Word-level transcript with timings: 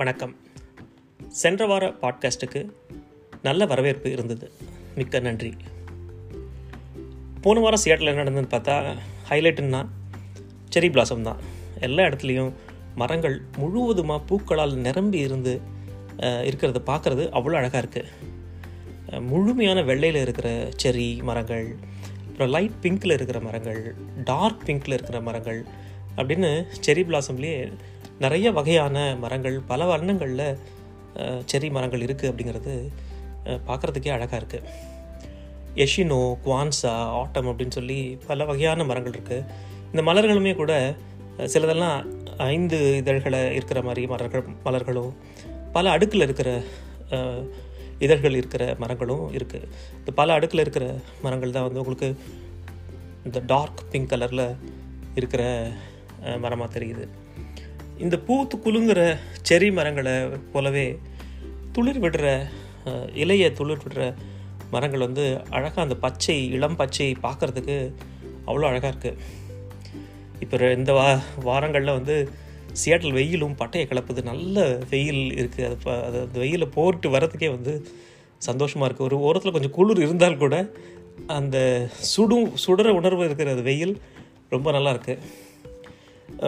வணக்கம். 0.00 0.36
சென்ற 1.28 1.66
வார 1.66 1.94
பாட்காஸ்ட்டுக்கு 2.02 2.70
நல்ல 3.42 3.66
வரவேற்பு 3.66 4.10
இருந்தது. 4.10 4.50
மிக்க 4.96 5.20
நன்றி. 5.20 5.54
போன 7.40 7.60
வாரம் 7.60 7.80
சியாட்டில் 7.84 8.10
என்ன 8.12 8.22
நடந்ததுன்னு 8.22 8.52
பார்த்தா 8.52 8.96
ஹைலைட்டுன்னா 9.30 9.80
செரி 10.74 10.88
பிளாசம் 10.90 11.22
தான். 11.22 11.36
எல்லா 11.80 12.04
இடத்துலையும் 12.04 12.52
மரங்கள் 12.94 13.42
முழுவதுமாக 13.56 14.24
பூக்களால் 14.30 14.74
நிரம்பி 14.74 15.18
இருந்து 15.18 15.60
இருக்கிறத 16.20 16.82
பார்க்குறது 16.86 17.26
அவ்வளோ 17.30 17.52
அழகாக 17.52 17.82
இருக்குது 17.84 19.20
முழுமையான 19.20 19.82
வெள்ளையில் 19.82 20.20
இருக்கிற 20.20 20.68
செரி 20.82 21.22
மரங்கள் 21.22 21.76
அப்புறம் 22.28 22.48
லைட் 22.48 22.78
பிங்க்கில் 22.82 23.12
இருக்கிற 23.12 23.40
மரங்கள் 23.40 23.94
டார்க் 24.24 24.62
பிங்க்கில் 24.66 24.92
இருக்கிற 24.92 25.20
மரங்கள் 25.20 25.64
அப்படின்னு 26.16 26.64
செரி 26.86 27.02
பிளாசம்லேயே 27.02 27.72
நிறைய 28.20 28.52
வகையான 28.52 28.96
மரங்கள் 29.16 29.60
பல 29.66 29.84
வண்ணங்களில் 29.86 30.58
செரி 31.46 31.70
மரங்கள் 31.70 32.04
இருக்குது 32.06 32.30
அப்படிங்கிறது 32.30 32.74
பார்க்குறதுக்கே 33.66 34.10
அழகாக 34.12 34.40
இருக்குது 34.42 34.88
எஷினோ 35.74 36.20
குவான்சா 36.44 36.92
ஆட்டம் 37.20 37.48
அப்படின்னு 37.50 37.70
சொல்லி 37.70 38.18
பல 38.26 38.44
வகையான 38.44 38.84
மரங்கள் 38.84 39.12
இருக்குது 39.12 39.46
இந்த 39.92 40.02
மலர்களுமே 40.02 40.54
கூட 40.54 40.72
சிலதெல்லாம் 41.44 41.98
ஐந்து 42.36 42.96
இதழ்களை 42.96 43.40
இருக்கிற 43.54 43.82
மாதிரி 43.82 44.06
மலர்கள் 44.06 44.44
மலர்களும் 44.64 45.12
பல 45.72 45.90
அடுக்கில் 45.90 46.20
இருக்கிற 46.20 46.50
இதழ்கள் 47.98 48.34
இருக்கிற 48.34 48.74
மரங்களும் 48.78 49.24
இருக்குது 49.32 49.68
இந்த 49.98 50.10
பல 50.12 50.38
அடுக்கில் 50.38 50.60
இருக்கிற 50.60 50.84
மரங்கள் 51.22 51.50
தான் 51.50 51.66
வந்து 51.66 51.78
உங்களுக்கு 51.78 52.08
இந்த 53.24 53.40
டார்க் 53.46 53.80
பிங்க் 53.90 54.12
கலரில் 54.12 54.46
இருக்கிற 55.14 55.42
மரமாக 56.40 56.78
தெரியுது. 56.78 57.04
இந்த 58.00 58.16
பூத்து 58.26 58.56
குலுங்குற 58.58 59.00
செரி 59.42 59.68
மரங்களை 59.72 60.14
போலவே 60.52 60.86
துளிர் 61.74 62.00
விடுற 62.00 62.26
இலையை 63.16 63.48
துளிர் 63.52 63.84
விடுற 63.84 64.02
மரங்கள் 64.72 65.06
வந்து 65.06 65.24
அழகாக 65.50 65.82
அந்த 65.82 65.96
பச்சை 66.02 66.36
இளம் 66.56 66.76
பச்சை 66.76 67.08
பார்க்குறதுக்கு 67.24 67.76
அவ்வளோ 68.46 68.66
அழகாக 68.68 68.92
இருக்குது 68.92 69.18
இப்போ 70.40 70.68
இந்த 70.76 70.92
வா 70.92 71.06
வாரங்களில் 71.44 71.96
வந்து 71.98 72.14
சியாட்டில் 72.74 73.16
வெயிலும் 73.16 73.58
பட்டையை 73.60 73.86
கிளப்புது 73.86 74.20
நல்ல 74.28 74.56
வெயில் 74.90 75.22
இருக்குது 75.36 75.66
அது 75.66 75.76
ப- 75.82 76.02
அது 76.06 76.18
அந்த 76.20 76.38
வெயிலில் 76.38 76.74
போட்டு 76.74 77.08
வரதுக்கே 77.14 77.48
வந்து 77.50 77.72
சந்தோஷமாக 78.42 78.86
இருக்குது 78.86 79.08
ஒரு 79.08 79.16
ஓரத்தில் 79.26 79.52
கொஞ்சம் 79.52 79.74
குளிர் 79.76 80.04
இருந்தால் 80.04 80.38
கூட 80.38 80.56
அந்த 81.30 81.56
சுடும் 82.10 82.48
சுடுற 82.62 82.88
உணர்வு 82.98 83.24
இருக்கிற 83.24 83.50
அந்த 83.50 83.66
வெயில் 83.66 83.94
ரொம்ப 84.50 84.68
நல்லா 84.72 84.92
இருக்குது 84.92 85.22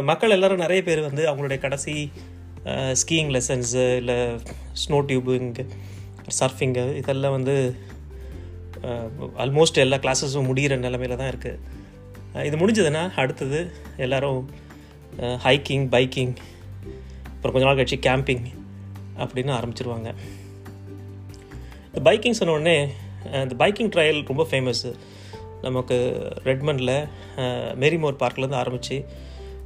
மக்கள் 0.00 0.30
எல்லாரும் 0.30 0.58
நிறைய 0.58 0.82
பேர் 0.82 1.00
வந்து 1.00 1.30
அவங்களுடைய 1.30 1.58
கடைசி 1.58 2.10
ஸ்கீயிங் 2.64 3.40
லெசன்ஸு 3.40 3.96
இல்லை 3.96 4.14
ஸ்னோ 4.72 5.00
டியூபிங் 5.06 5.68
சர்ஃபிங்கு 6.40 6.94
இதெல்லாம் 6.94 7.30
வந்து 7.30 7.76
ஆல்மோஸ்ட் 9.36 9.74
எல்லா 9.74 9.96
கிளாஸஸும் 9.96 10.46
முடிகிற 10.46 10.76
நிலமையில 10.78 11.16
தான் 11.16 11.30
இருக்குது 11.30 12.44
இது 12.44 12.56
முடிஞ்சதுன்னா 12.56 13.14
அடுத்தது 13.14 13.70
எல்லோரும் 13.96 14.50
ஹைக்கிங் 15.20 15.88
பைக்கிங் 15.88 16.36
அப்புறம் 17.26 17.52
கொஞ்ச 17.52 17.66
நாள் 17.66 17.76
கழிச்சு 17.76 18.00
கேம்பிங் 18.02 18.44
அப்படின்னு 19.16 19.52
ஆரம்பிச்சிருவாங்க. 19.52 20.14
இந்த 21.94 22.10
பைக்கிங் 22.10 22.30
சொன்ன 22.30 22.54
உடனே 22.54 22.88
இந்த 23.32 23.54
பைக்கிங் 23.58 23.90
ட்ரையல் 23.96 24.26
ரொம்ப 24.26 24.46
ஃபேமஸ்ஸு 24.50 24.94
நமக்கு 25.62 26.26
ரெட்மண்டில் 26.44 27.08
மேரிமோர் 27.74 28.16
பார்க்லேருந்து 28.18 28.54
ஆரம்பித்து 28.54 29.06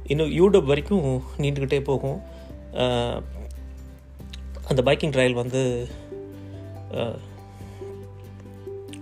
இன்னும் 0.07 0.31
யூடியூப் 0.31 0.69
வரைக்கும் 0.71 1.05
நீண்டுக்கிட்டே 1.37 1.79
போகும். 1.89 2.19
அந்த 4.69 4.81
பைக்கிங் 4.87 5.13
ட்ரையல் 5.15 5.39
வந்து 5.41 5.61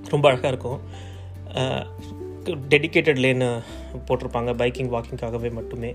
ரொம்ப 0.09 0.25
அழகாக 0.29 0.51
இருக்கும். 0.53 0.79
டெடிகேட்டட் 2.73 3.21
லேனு 3.25 3.47
போட்டிருப்பாங்க 4.07 4.51
பைக்கிங் 4.61 4.91
வாக்கிங்காகவே 4.95 5.49
மட்டுமே. 5.51 5.91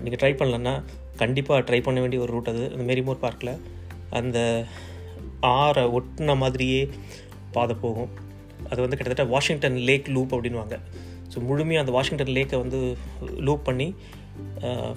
நீங்கள் 0.00 0.20
ட்ரை 0.22 0.32
பண்ணலன்னா 0.40 0.74
கண்டிப்பாக 1.16 1.64
ட்ரை 1.68 1.80
பண்ண 1.82 2.00
வேண்டிய 2.00 2.22
ஒரு 2.22 2.32
ரூட் 2.32 2.48
அது. 2.48 2.64
அந்த 2.72 2.84
மேரிமோர் 2.88 3.24
பார்க்கில் 3.24 3.54
அந்த 4.10 4.38
ஆறை 5.56 5.84
ஒட்டின 5.98 6.36
மாதிரியே 6.36 6.80
பாதை 7.52 7.76
போகும். 7.80 8.12
அது 8.70 8.80
வந்து 8.80 8.96
கிட்டத்தட்ட 8.96 9.32
வாஷிங்டன் 9.32 9.76
லேக் 9.88 10.08
லூப் 10.08 10.34
அப்படின்வாங்க 10.34 10.76
ஸோ 11.34 11.40
முழுமையாக 11.48 11.84
அந்த 11.84 11.94
வாஷிங்டன் 11.96 12.34
லேக்கை 12.38 12.58
வந்து 12.64 12.80
லூப் 13.48 13.64
பண்ணி 13.68 13.88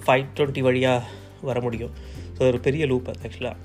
ஃபைவ் 0.04 0.26
டுவெண்ட்டி 0.36 0.62
வழியாக 0.68 1.06
வர 1.48 1.58
முடியும். 1.66 1.92
ஸோ 2.36 2.40
ஒரு 2.50 2.60
பெரிய 2.66 2.82
லூப் 2.92 3.08
அது 3.12 3.26
ஆக்சுவலாக 3.28 3.56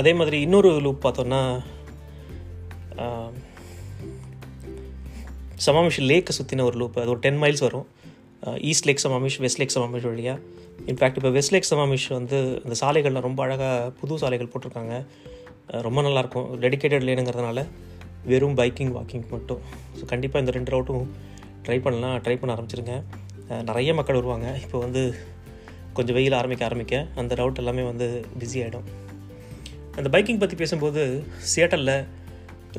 அதே 0.00 0.12
மாதிரி 0.18 0.38
இன்னொரு 0.46 0.70
லூப் 0.84 1.00
பார்த்தோன்னா 1.06 1.40
சமாமிஷ் 5.66 5.98
லேக்கை 6.10 6.32
சுற்றின 6.36 6.64
ஒரு 6.68 6.76
லூப் 6.80 6.96
அது 7.00 7.12
ஒரு 7.14 7.20
டென் 7.24 7.40
மைல்ஸ் 7.42 7.64
வரும். 7.66 7.86
East 8.70 8.86
lake 8.88 9.02
Sammamish 9.04 9.36
west 9.44 9.60
lake 9.60 9.74
Sammamish 9.74 10.06
வழியாக 10.10 10.38
இன்ஃபேக்ட் 10.90 11.18
இப்போ 11.18 11.30
வெஸ்ட் 11.36 11.54
லேக் 11.54 11.68
சமாமிஷ் 11.72 12.06
வந்து 12.16 12.38
அந்த 12.64 12.76
சாலைகள்லாம் 12.80 13.26
ரொம்ப 13.28 13.40
அழகாக 13.46 13.90
புது 14.00 14.18
சாலைகள் 14.22 14.50
போட்டிருக்காங்க. 14.52 14.94
ரொம்ப 15.86 15.98
நல்லாயிருக்கும் 16.06 16.48
டெடிகேட்டட் 16.64 17.06
லேனுங்கிறதுனால 17.08 17.60
வெறும் 18.30 18.56
பைக்கிங் 18.60 18.92
வாக்கிங் 18.96 19.26
மட்டும். 19.34 19.60
ஸோ 19.98 20.04
கண்டிப்பாக 20.12 20.42
இந்த 20.44 20.54
ரெண்டு 20.56 20.72
ரவுட்டும் 20.74 21.06
ட்ரை 21.66 21.78
பண்ணலாம். 21.86 22.16
ட்ரை 22.24 22.36
பண்ண 22.40 22.54
ஆரம்பிச்சிருங்க. 22.56 22.96
நிறைய 23.68 23.90
மக்கள் 23.98 24.18
வருவாங்க. 24.20 24.48
இப்போ 24.64 24.78
வந்து 24.86 25.02
கொஞ்சம் 25.96 26.16
வெயில் 26.18 26.36
ஆரம்பிக்க 26.40 26.62
ஆரம்பிக்க 26.68 26.94
அந்த 27.20 27.32
ரவுட் 27.40 27.60
எல்லாமே 27.62 27.82
வந்து 27.90 28.06
பிஸி 28.40 28.60
ஆகிடும் 28.64 28.86
அந்த 29.98 30.08
பைக்கிங் 30.14 30.40
பற்றி 30.42 30.56
பேசும்போது 30.60 31.02
சியேட்டலில் 31.52 31.96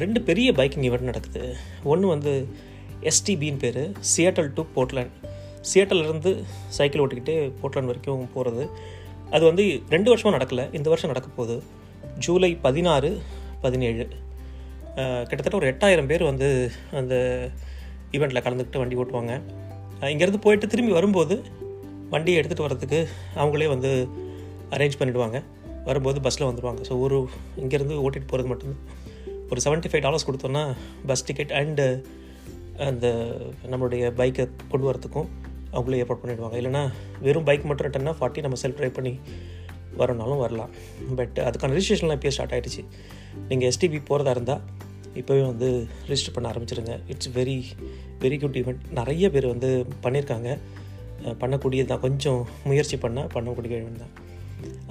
ரெண்டு 0.01 0.19
பெரிய 0.29 0.49
பைக்கிங் 0.59 0.85
ஈவெண்ட் 0.87 1.09
நடக்குது. 1.09 1.43
ஒன்று 1.91 2.07
வந்து 2.13 2.33
எஸ்டிபின்னு 3.11 3.61
பேர். 3.63 3.83
சியேட்டல் 4.13 4.49
டு 4.57 4.63
போர்ட்லேண்ட் 4.75 5.13
சியாட்டல்லேருந்து 5.71 6.31
சைக்கிள் 6.77 7.01
ஓட்டிக்கிட்டு 7.03 7.35
போர்ட்லேண்ட் 7.59 7.91
வரைக்கும் 7.91 8.25
போகிறது 8.35 8.63
அது 9.35 9.43
வந்து 9.49 9.63
ரெண்டு 9.93 10.09
வருஷமாக 10.11 10.35
நடக்கலை. 10.37 10.65
இந்த 10.77 10.87
வருஷம் 10.93 11.11
நடக்க 11.11 11.29
போகுது. 11.37 11.57
ஜூலை 12.25 12.51
பதினாறு 12.65 13.11
பதினேழு. 13.65 14.05
கிட்டத்தட்ட 15.29 15.57
ஒரு 15.57 15.69
எட்டாயிரம் 15.71 16.09
பேர் 16.11 16.23
வந்து 16.23 16.47
அந்த 16.99 17.15
ஈவெண்ட்டில் 18.11 18.43
கலந்துக்கிட்டு 18.45 18.81
வண்டி 18.81 18.99
ஓட்டுவாங்க. 19.01 19.33
இங்கேருந்து 20.13 20.41
போயிட்டு 20.45 20.67
திரும்பி 20.67 20.93
வரும்போது 20.93 21.35
வண்டியை 22.09 22.37
எடுத்துகிட்டு 22.39 22.67
வரதுக்கு 22.67 22.99
அவங்களே 23.35 23.67
வந்து 23.67 23.91
அரேஞ்ச் 24.75 24.97
பண்ணிவிடுவாங்க 24.99 25.37
வரும்போது 25.85 26.19
பஸ்ஸில் 26.21 26.49
வந்துடுவாங்க 26.49 26.81
ஸோ 26.89 26.99
ஒரு 26.99 27.17
இங்கேருந்து 27.63 27.95
ஓட்டிகிட்டு 28.03 28.31
போகிறது 28.31 28.49
மட்டும்தான். 28.51 28.83
ஒரு 29.49 29.61
75 29.63 29.89
ஃபைவ் 29.91 30.01
டாலர்ஸ் 30.01 30.27
கொடுத்தோன்னா 30.27 30.61
பஸ் 31.05 31.25
டிக்கெட் 31.25 31.51
அண்டு 31.59 31.85
அந்த 32.87 33.07
நம்மளுடைய 33.71 34.03
பைக்கை 34.19 34.45
கொண்டு 34.69 34.85
வரத்துக்கும் 34.89 35.27
அவங்களே 35.73 35.99
ஏற்பாடு 36.03 36.21
பண்ணிவிடுவாங்க 36.21 36.57
இல்லைனா 36.61 36.83
வெறும் 37.21 37.43
பைக் 37.43 37.67
மட்டும் 37.69 37.87
ரிட்டன்னா 37.87 38.13
ஃபார்ட்டி 38.19 38.41
நம்ம 38.41 38.57
செல்ஃப் 38.63 38.79
ட்ரைவ் 38.79 38.95
பண்ணி 38.95 39.13
வரனாலும் 40.01 40.41
வரலாம். 40.45 40.71
பட் 41.19 41.37
அதுக்கான 41.47 41.75
ரிஜிஸ்ட்ரேஷன்லாம் 41.77 42.17
இப்போயே 42.19 42.33
ஸ்டார்ட் 42.37 42.55
ஆகிடுச்சு 42.57 42.83
நீங்கள் 43.49 43.67
எஸ்டிபி 43.71 43.99
போகிறதா 44.09 44.33
இருந்தால் 44.37 44.63
இப்போவே 45.21 45.41
வந்து 45.51 45.67
ரிஜிஸ்டர் 46.09 46.35
பண்ண 46.35 46.51
ஆரம்பிச்சிருங்க. 46.51 46.93
It's 47.13 47.31
very 47.39 47.57
very 48.23 48.37
good 48.43 48.57
event 48.61 48.83
நிறைய 48.99 49.25
பேர் 49.35 49.47
வந்து 49.53 49.71
பண்ணியிருக்காங்க 50.05 50.49
பண்ணக்கூடியது 51.41 51.89
தான். 51.91 52.03
கொஞ்சம் 52.05 52.39
முயற்சி 52.69 52.97
பண்ணால் 53.03 53.29
பண்ணக்கூடிய 53.35 53.81
ஈவெண்ட் 53.81 54.03
தான். 54.03 54.13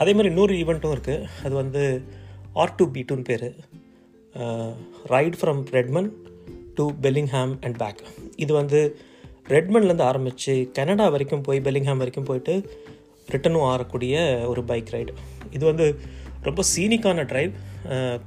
அதே 0.01 0.13
மாதிரி 0.17 0.31
இன்னொரு 0.33 0.55
ஈவெண்ட்டும் 0.63 0.95
இருக்குது 0.97 1.27
அது 1.45 1.55
வந்து 1.63 1.83
ஆர் 2.63 2.77
டு 2.79 2.85
பி 2.95 3.03
டூன்னு 3.09 3.27
பேர். 3.31 3.49
Ride 5.15 5.37
from 5.41 5.61
Redmond 5.77 6.11
to 6.77 6.85
Bellingham 7.05 7.53
and 7.65 7.77
back 7.83 8.01
இது 8.45 8.53
வந்து 8.61 8.81
ரெட்மன்லேருந்து 9.55 10.05
ஆரம்பித்து 10.11 10.53
கனடா 10.77 11.07
வரைக்கும் 11.15 11.45
போய் 11.47 11.65
பெல்லிங்ஹாம் 11.67 12.01
வரைக்கும் 12.03 12.29
போயிட்டு 12.29 12.55
ரிட்டனும் 13.35 13.67
ஆறக்கூடிய 13.73 14.15
ஒரு 14.53 14.63
பைக் 14.71 14.93
ரைடு. 14.97 15.13
இது 15.57 15.65
வந்து 15.71 15.87
ரொம்ப 16.49 16.61
சீனிக்கான 16.75 17.25
ட்ரைவ் 17.33 17.53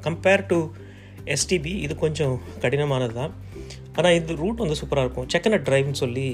கம்பேர் 0.05 0.43
டு 0.51 0.59
எஸ்டிபி 1.35 1.73
இது 1.85 1.93
கொஞ்சம் 2.03 2.35
கடினமானது 2.63 3.15
தான் 3.19 3.31
ஆனால் 3.97 4.15
இந்த 4.19 4.31
ரூட் 4.41 4.61
வந்து 4.63 4.77
சூப்பராக 4.81 5.05
இருக்கும். 5.05 5.27
செக்கன 5.33 5.59
ட்ரைவ்னு 5.67 5.99
சொல்லி 6.03 6.27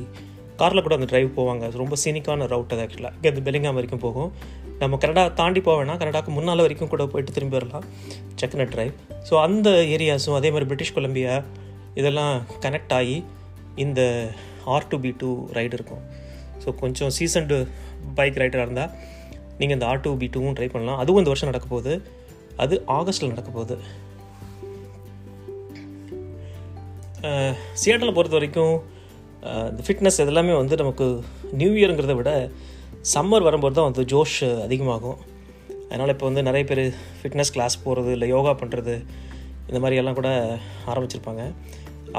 காரில் 0.59 0.83
கூட 0.85 0.95
அந்த 0.99 1.07
ட்ரைவ் 1.11 1.29
போவாங்க. 1.37 1.65
ரொம்ப 1.81 1.95
சீனிக்கான 2.01 2.47
ரவுட் 2.53 2.73
அது 2.75 2.81
ஆக்சுவலாக 2.85 3.15
இங்கே 3.17 3.29
இந்த 3.33 3.41
பெலிங்காம் 3.47 3.77
வரைக்கும் 3.77 4.03
போகும். 4.05 4.29
நம்ம 4.81 4.97
கனடா 5.03 5.23
தாண்டி 5.39 5.61
போக 5.67 5.75
வேணாம். 5.79 5.99
கனடாக்கு 6.01 6.31
முன்னால் 6.37 6.63
வரைக்கும் 6.65 6.91
கூட 6.93 7.03
போயிட்டு 7.13 7.35
திரும்பி 7.35 7.55
வரலாம். 7.57 7.85
செக்கன 8.39 8.65
ட்ரைவ் 8.73 8.93
ஸோ 9.29 9.33
அந்த 9.45 9.69
ஏரியாஸும் 9.95 10.37
அதே 10.39 10.49
மாதிரி 10.53 10.67
பிரிட்டிஷ் 10.71 10.95
கொலம்பியா 10.97 11.35
இதெல்லாம் 11.99 12.35
கனெக்ட் 12.65 12.93
ஆகி 12.99 13.17
இந்த 13.85 14.01
R 14.73 14.89
to 14.91 14.97
B 15.05 15.11
two 15.21 15.29
ride 15.57 15.75
இருக்கும். 15.79 16.03
ஸோ 16.63 16.69
கொஞ்சம் 16.81 17.11
சீசன்டு 17.17 17.57
பைக் 18.15 18.39
ரைடராக 18.41 18.67
இருந்தால் 18.67 18.91
நீங்கள் 19.59 19.77
இந்த 19.77 19.87
ஆர் 19.89 20.03
டூ 20.05 20.11
பி 20.21 20.27
டூவும் 20.35 20.55
ட்ரை 20.57 20.69
பண்ணலாம். 20.69 20.99
அதுவும் 21.01 21.21
இந்த 21.21 21.31
வருஷம் 21.33 21.51
நடக்க 21.51 21.67
போகுது. 21.73 21.93
அது 22.63 22.75
ஆகஸ்ட்டில் 22.97 23.33
நடக்க 23.33 23.51
போகுது. 23.57 23.77
சியாட்டலை 27.81 28.13
பொறுத்த 28.17 28.37
வரைக்கும் 28.37 28.75
இந்த 29.69 29.83
ஃபிட்னஸ் 29.87 30.21
இதெல்லாமே 30.23 30.53
வந்து 30.61 30.75
நமக்கு 30.81 31.05
நியூ 31.59 31.71
இயருங்கிறத 31.79 32.15
விட 32.19 32.31
சம்மர் 33.13 33.45
வரும்போது 33.47 33.75
தான் 33.75 33.87
வந்து 33.89 34.03
ஜோஷ் 34.13 34.39
அதிகமாகும். 34.61 35.19
அதனால் 35.87 36.13
இப்போ 36.15 36.25
வந்து 36.29 36.43
நிறைய 36.47 36.63
பேர் 36.69 36.83
ஃபிட்னஸ் 37.19 37.53
கிளாஸ் 37.55 37.75
போகிறது 37.83 38.11
இல்லை 38.11 38.27
யோகா 38.27 38.51
பண்ணுறது 38.61 38.95
இந்த 39.67 39.79
மாதிரி 39.83 39.99
எல்லாம் 40.01 40.17
கூட 40.19 40.29
ஆரம்பிச்சிருப்பாங்க. 40.91 41.43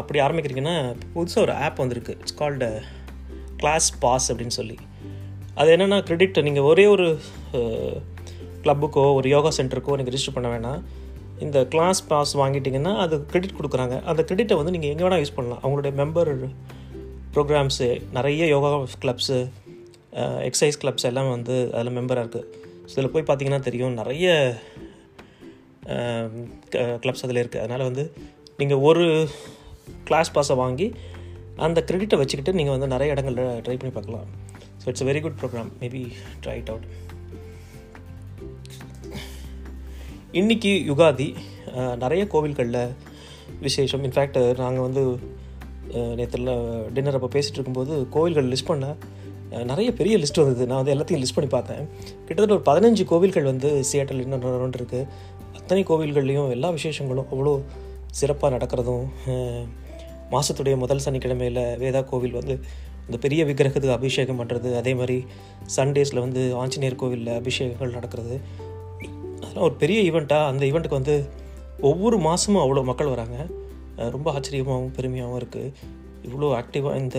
அப்படி 0.00 0.19
ஆரம்பிக்கிறீங்கன்னா 0.26 0.76
புதுசாக 1.14 1.44
ஒரு 1.46 1.55
ஆப் 1.64 1.81
வந்திருக்கு. 1.82 2.17
இட்ஸ் 2.20 2.38
கால்டு 2.40 2.69
கிளாஸ் 3.56 3.88
பாஸ் 3.99 4.28
அப்படின்னு 4.32 4.56
சொல்லி. 4.61 4.76
அது 5.60 5.70
என்னென்னா 5.75 5.99
கிரெடிட் 6.08 6.38
நீங்கள் 6.49 6.66
ஒரே 6.70 6.84
ஒரு 6.94 7.06
கிளப்புக்கோ 8.64 9.04
ஒரு 9.19 9.28
யோகா 9.34 9.50
சென்டருக்கோ 9.58 9.96
நீங்கள் 9.99 10.14
ரிஜிஸ்டர் 10.14 10.37
பண்ண 10.37 10.49
வேணாம். 10.54 10.81
இந்த 11.44 11.58
கிளாஸ் 11.72 12.00
பாஸ் 12.10 12.32
வாங்கிட்டிங்கன்னா 12.40 12.93
அது 13.04 13.14
கிரெடிட் 13.31 13.56
கொடுக்குறாங்க. 13.58 13.94
அந்த 14.10 14.20
கிரெடிட்டை 14.28 14.56
வந்து 14.60 14.75
நீங்கள் 14.75 14.93
எங்கே 14.93 15.04
வேணால் 15.06 15.22
யூஸ் 15.22 15.37
பண்ணலாம். 15.38 15.60
அவங்களுடைய 15.64 15.93
மெம்பர் 16.02 16.31
ப்ரோக்ராம்ஸு 17.34 17.88
நிறைய 18.16 18.46
யோகா 18.54 18.70
கிளப்ஸு 19.04 19.38
எக்ஸசைஸ் 20.49 20.78
கிளப்ஸ் 20.82 21.06
எல்லாம் 21.10 21.31
வந்து 21.34 21.54
அதில் 21.76 21.96
மெம்பராக 21.99 22.25
இருக்குது 22.25 22.49
ஸோ 22.88 22.94
இதில் 22.96 23.12
போய் 23.14 23.26
பார்த்தீங்கன்னா 23.28 23.60
தெரியும் 23.69 23.99
நிறைய 24.00 24.26
கிளப்ஸ் 27.02 27.25
அதில் 27.26 27.40
இருக்குது 27.43 27.62
அதனால் 27.64 27.87
வந்து 27.88 28.04
நீங்கள் 28.60 28.82
ஒரு 28.88 29.04
கிளாஸ் 30.08 30.32
பாஸை 30.37 30.56
வாங்கி 30.62 30.88
அந்த 31.66 31.78
கிரெடிட்டை 31.88 32.19
வச்சுக்கிட்டு 32.22 32.56
நீங்கள் 32.58 32.76
வந்து 32.76 32.93
நிறைய 32.94 33.14
இடங்களில் 33.14 33.60
ட்ரை 33.64 33.76
பண்ணி 33.81 33.94
பார்க்கலாம். 33.96 34.28
So 34.82 34.87
it's 34.90 35.02
a 35.05 35.08
very 35.08 35.20
good 35.25 35.37
program 35.40 35.69
maybe 35.81 36.00
try 36.44 36.55
it 36.61 36.70
out 36.73 36.87
இன்றைக்கி 40.40 40.73
யுகாதி 40.90 41.26
நிறைய 42.02 42.23
கோவில்களில் 42.32 42.81
விசேஷம். 43.67 44.02
இன்ஃபேக்ட் 44.06 44.38
நாங்கள் 44.62 44.84
வந்து 44.87 45.02
நேற்றுல 46.19 46.52
டின்னர் 46.94 47.19
அப்போ 47.19 47.31
பேசிகிட்டு 47.34 47.58
இருக்கும்போது 47.58 47.94
கோவில்கள் 48.14 48.50
லிஸ்ட் 48.52 48.70
பண்ண 48.70 48.87
நிறைய 49.70 49.88
பெரிய 49.99 50.14
லிஸ்ட் 50.23 50.40
வந்தது. 50.43 50.67
நான் 50.69 50.81
வந்து 50.81 50.93
எல்லாத்தையும் 50.94 51.23
லிஸ்ட் 51.23 51.37
பண்ணி 51.38 51.50
பார்த்தேன். 51.55 51.82
கிட்டத்தட்ட 52.26 52.56
ஒரு 52.58 52.67
பதினஞ்சு 52.70 53.05
கோவில்கள் 53.12 53.49
வந்து 53.52 53.70
சியாட்டல் 53.90 54.23
இன்னும் 54.25 54.44
ரவுண்ட் 54.46 54.78
இருக்குது 54.81 55.08
அத்தனை 55.58 55.82
கோவில்கள்லேயும் 55.90 56.52
எல்லா 56.56 56.70
விசேஷங்களும் 56.78 57.28
அவ்வளோ 57.32 57.52
சிறப்பாக 58.20 58.50
நடக்கிறதும் 58.56 59.05
மாதத்துடைய 60.35 60.76
முதல் 60.85 61.05
சனிக்கிழமையில் 61.06 61.62
வேதா 61.82 62.00
கோவில் 62.12 62.38
வந்து 62.38 62.56
இந்த 63.06 63.16
பெரிய 63.19 63.43
விக்கிரகத்துக்கு 63.44 63.96
அபிஷேகம் 63.96 64.40
பண்ணுறது 64.40 64.69
அதே 64.76 64.94
மாதிரி 64.94 65.16
சண்டேஸில் 65.76 66.20
வந்து 66.20 66.43
ஆஞ்சநேயர் 66.56 66.96
கோவிலில் 66.96 67.37
அபிஷேகங்கள் 67.37 67.94
நடக்கிறது. 67.94 68.34
அதெல்லாம் 69.38 69.66
ஒரு 69.66 69.76
பெரிய 69.76 70.00
ஈவெண்ட்டாக 70.02 70.50
அந்த 70.50 70.62
ஈவெண்ட்டுக்கு 70.66 71.00
வந்து 71.00 71.16
ஒவ்வொரு 71.82 72.19
மாதமும் 72.19 72.62
அவ்வளோ 72.62 72.82
மக்கள் 72.84 73.08
வராங்க. 73.08 73.37
ரொம்ப 74.10 74.28
ஆச்சரியமாகவும் 74.32 74.94
பெருமையாகவும் 74.96 75.40
இருக்குது 75.40 75.72
இவ்வளோ 76.25 76.49
ஆக்டிவாக 76.58 76.99
இந்த 76.99 77.19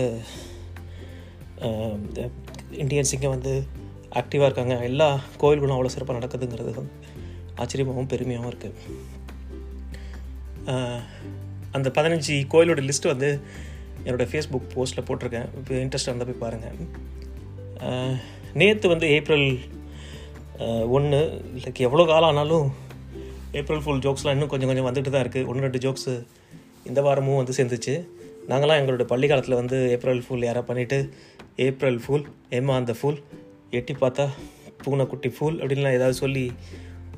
அஹ், 1.60 1.98
இந்தியன்ஸ் 2.76 3.12
இங்கே 3.12 3.28
வந்து 3.28 3.52
ஆக்டிவாக 4.12 4.48
இருக்காங்க. 4.48 4.74
எல்லா 4.82 5.08
கோயில்களும் 5.38 5.76
அவ்வளோ 5.76 5.92
சிறப்பாக 5.92 6.18
நடக்குதுங்கிறது 6.18 6.72
வந்து 6.72 6.94
ஆச்சரியமாகவும் 7.56 8.10
பெருமையாகவும் 8.10 8.50
இருக்குது 8.52 8.74
அந்த 11.72 11.88
பதினஞ்சு 11.90 12.34
கோயிலோட 12.52 12.82
லிஸ்ட்டு 12.84 13.08
வந்து 13.08 13.28
என்னோடய 14.06 14.28
ஃபேஸ்புக் 14.30 14.72
போஸ்ட்டில் 14.74 15.06
போட்டிருக்கேன். 15.08 15.48
இப்போ 15.58 15.74
இன்ட்ரெஸ்ட் 15.84 16.08
இருந்தால் 16.10 16.30
போய் 16.30 16.42
பாருங்கள் 16.44 16.78
நேற்று 18.60 18.86
வந்து 18.94 19.06
ஏப்ரல் 19.16 19.46
ஒன்று 20.96 21.20
லைக் 21.62 21.80
எவ்வளோ 21.86 22.04
காலம் 22.10 22.30
ஆனாலும் 22.32 22.66
ஏப்ரல் 23.60 23.82
ஃபுல் 23.84 24.02
ஜோக்ஸ்லாம் 24.04 24.34
இன்னும் 24.36 24.50
கொஞ்சம் 24.52 24.70
கொஞ்சம் 24.70 24.88
வந்துட்டு 24.88 25.10
தான் 25.14 25.24
இருக்குது 25.24 25.46
ஒன்று 25.50 25.64
ரெண்டு 25.66 25.80
ஜோக்ஸு 25.84 26.14
இந்த 26.90 27.00
வாரமும் 27.06 27.40
வந்து 27.40 27.56
சேர்ந்துச்சு. 27.58 27.94
நாங்களாம் 28.50 28.80
எங்களோட 28.80 29.04
பள்ளி 29.12 29.26
காலத்தில் 29.30 29.60
வந்து 29.60 29.76
ஏப்ரல் 29.94 30.22
ஃபுல் 30.24 30.46
யாராக 30.46 30.64
பண்ணிவிட்டு 30.70 30.98
ஏப்ரல் 31.66 32.00
ஃபுல் 32.04 32.24
ஏமா 32.58 32.74
அந்த 32.80 32.92
ஃபுல் 32.98 33.20
எட்டி 33.78 33.94
பார்த்தா 34.02 34.24
பூனைக்குட்டி 34.82 35.30
ஃபுல் 35.36 35.56
அப்படின்லாம் 35.60 35.96
ஏதாவது 35.98 36.16
சொல்லி 36.22 36.44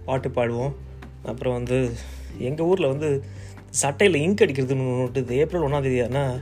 பாட்டு 0.07 0.29
பாடுவோம். 0.37 0.75
அப்புறம் 1.31 1.57
வந்து 1.59 1.79
எங்கள் 2.49 2.67
ஊரில் 2.71 2.93
வந்து 2.93 3.09
சட்டையில் 3.83 4.23
இங்க் 4.25 4.45
அடிக்கிறதுன்னு 4.45 4.87
ஒன்று 5.07 5.41
ஏப்ரல் 5.43 5.67
ஒன்றாந்தேதி 5.67 6.01
ஆனால் 6.09 6.35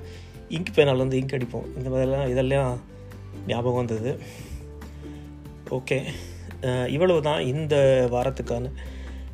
இங்க் 0.49 0.73
பேனால் 0.75 0.97
வந்து 0.97 1.21
இங்க் 1.21 1.41
அடிப்போம். 1.41 1.77
இந்த 1.77 1.91
மாதிரிலாம் 1.91 2.29
இதெல்லாம் 2.29 2.81
ஞாபகம் 3.47 3.87
வந்தது. 3.87 4.21
ஓகே. 5.71 6.03
இவ்வளவு 6.89 7.23
தான் 7.23 7.41
இந்த 7.41 8.09
வாரத்துக்கான 8.11 8.73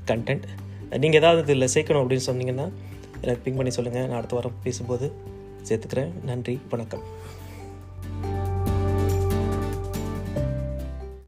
கண்டென்ட் 0.07 0.43
நீங்கள் 0.99 1.21
ஏதாவது 1.21 1.57
இதில் 1.57 1.69
சேர்க்கணும் 1.75 1.99
அப்படின்னு 1.99 2.29
சொன்னீங்கன்னா 2.31 2.73
எனக்கு 3.21 3.51
பிங் 3.51 3.57
பண்ணி 3.57 3.71
சொல்லுங்கள் 3.71 4.07
நான் 4.07 4.17
அடுத்த 4.17 4.35
வாரம் 4.35 4.53
பேசும்போது 4.63 5.13
சேர்த்துக்கிறேன். 5.69 6.23
நன்றி. 6.25 6.61
வணக்கம். 6.71 7.03